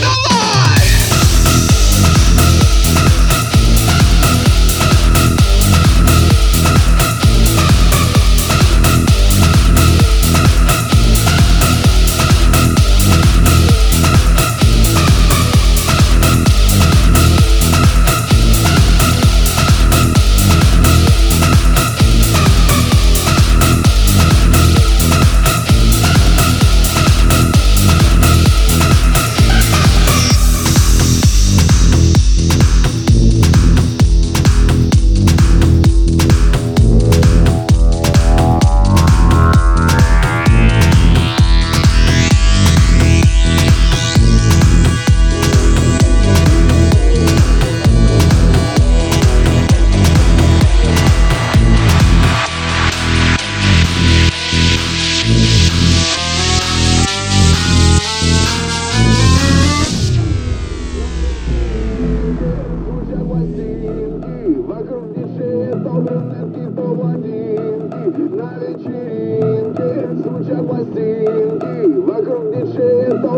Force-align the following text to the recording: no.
no. 0.00 0.33